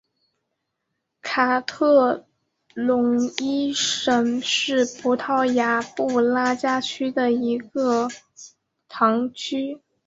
[1.21, 2.23] 卡瓦
[2.73, 8.07] 隆伊什是葡萄牙布拉加区的一个
[8.89, 9.79] 堂区。